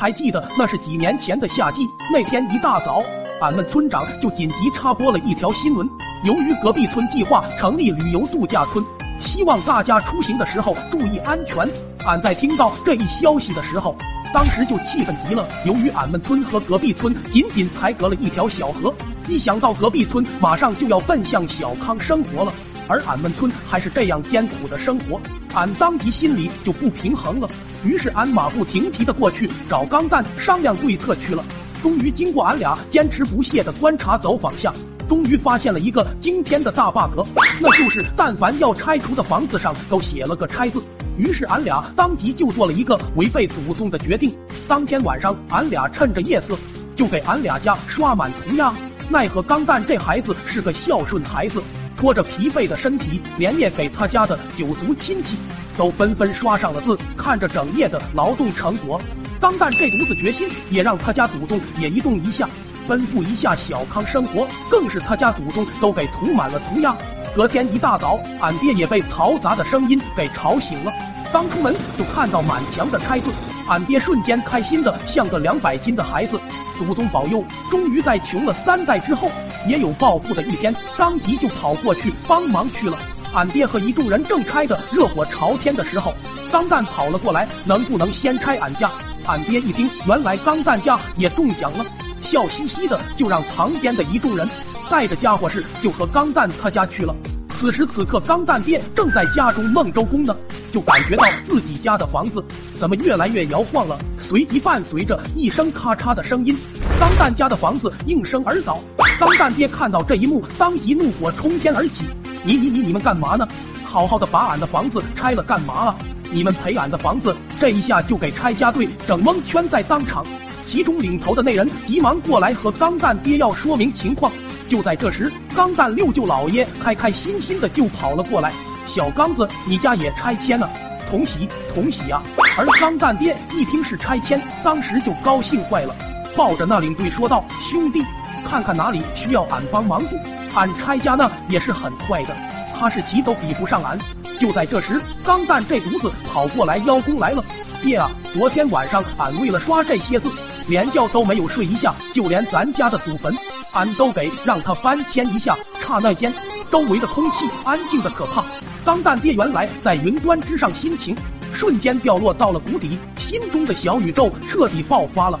[0.00, 3.02] 还记得那是几年前的夏季，那天一大早，
[3.40, 5.90] 俺们村长就紧急插播了一条新闻：
[6.22, 8.84] 由于隔壁村计划成立旅游度假村，
[9.20, 11.68] 希望大家出行的时候注意安全。
[12.06, 13.96] 俺在听到这一消息的时候，
[14.32, 15.44] 当时就气愤极了。
[15.66, 18.94] 由于俺们村和隔壁村仅仅才隔了一条小河，
[19.28, 22.52] 一想到隔壁村马上就要奔向小康生活了。
[22.88, 25.20] 而俺们村还是这样艰苦的生活，
[25.54, 27.48] 俺当即心里就不平衡了。
[27.84, 31.44] 于是俺马不停蹄的过去找钢蛋商量对策去了。
[31.80, 34.72] 终于经过俺俩坚持不懈的观察走访下，
[35.08, 37.24] 终于发现了一个惊天的大 bug，
[37.60, 40.82] 那就是但凡要拆除的房子上都写了个拆字。
[41.16, 44.36] 于是俺俩当即就做了一个违背祖宗的决定。
[44.66, 46.56] 当天晚上，俺俩趁着夜色，
[46.96, 48.72] 就给俺俩家刷满涂鸦。
[49.08, 51.62] 奈何钢蛋这孩子是个孝顺孩子。
[51.98, 55.36] 拖着疲惫的身体，连夜给他家的九族亲戚
[55.76, 56.96] 都纷纷刷上了字。
[57.16, 59.00] 看着整夜的劳动成果，
[59.40, 62.48] 钢蛋这犊子决心也让他家祖宗也移动一下，
[62.86, 64.46] 奔赴一下小康生活。
[64.70, 66.96] 更是他家祖宗都给涂满了涂鸦。
[67.34, 70.92] 隔天一大早，俺爹也被嘈杂的声音给吵醒了。
[71.32, 73.30] 刚出门就看到满墙的拆字，
[73.68, 76.38] 俺爹瞬间开心的像个两百斤的孩子。
[76.78, 79.30] 祖宗保佑，终于在穷了三代之后。
[79.66, 82.96] 也有暴富的一天，当即就跑过去帮忙去了。
[83.34, 86.14] 俺爹和一众人正拆的热火朝天的时候，
[86.50, 88.88] 钢蛋跑了过来，能不能先拆俺家？
[89.26, 91.84] 俺爹一听，原来钢蛋家也中奖了，
[92.22, 94.48] 笑嘻嘻的就让旁边的一众人
[94.88, 97.14] 带着家伙事就和钢蛋他家去了。
[97.58, 100.34] 此时此刻，钢蛋爹正在家中梦周公呢，
[100.72, 102.44] 就感觉到自己家的房子
[102.78, 106.56] 怎么越来越摇晃了，随即伴随着一声咔嚓的声音，
[107.00, 108.78] 钢蛋家的房子应声而倒。
[109.18, 112.04] 钢蛋爹看到这一幕，当即怒火冲天而起
[112.44, 113.46] ：“你你你你们干嘛呢？
[113.84, 115.96] 好好的把俺的房子拆了干嘛啊？
[116.30, 120.24] 你们赔俺的房子！”这一下就给拆家队整蒙圈在当场。
[120.66, 124.30] 其中领头的那人急忙过来和钢蛋爹要说明情况。
[124.68, 128.52] 就在这时，钢蛋六舅老爷开开心心的就跑了过来
[128.98, 130.68] ：“小刚子，你家也拆迁了，
[131.08, 132.20] 同喜同喜啊！”
[132.58, 135.94] 而钢蛋爹一听是拆迁，当时就高兴坏了，
[136.36, 138.02] 抱着那领队说道：“兄弟。”
[138.44, 140.16] 看看哪里需要俺帮忙不？
[140.56, 142.34] 俺拆家那也是很快的，
[142.74, 143.96] 哈士奇都比不上俺。
[144.40, 147.44] 就在这时，钢蛋这犊子跑过来邀功来了。
[147.80, 150.28] 爹啊，昨天晚上俺为了刷这些字，
[150.66, 153.32] 连觉都没有睡一下，就连咱家的祖坟，
[153.74, 155.54] 俺都给让他搬迁一下。
[155.86, 156.34] 刹那间，
[156.68, 158.42] 周围的空气安静的可怕。
[158.84, 161.14] 钢蛋爹原来在云端之上，心情
[161.52, 165.38] 瞬间掉落到了谷底，心中的小宇宙彻底爆发了。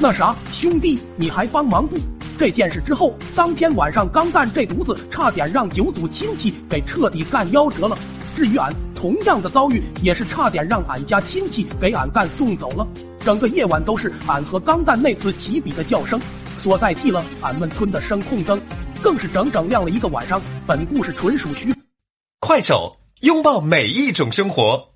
[0.00, 1.96] 那啥，兄弟，你还帮忙不？
[2.38, 7.96] 这件事之后，当天晚上钢蛋这犊子差点让九组亲戚给彻底干夭折了。
[8.34, 12.84] 至于俺，同样的遭遇也是差点让俺家亲戚给俺干送走了。
[13.20, 16.18] 整个夜晚都是俺和钢蛋那次起笔的叫声
[16.58, 18.60] 所代替了俺们村的声控灯，
[19.02, 20.40] 更是整整亮了一个晚上。
[20.66, 21.72] 本故事纯属虚。
[22.52, 24.91] 快手，拥抱每一种生活。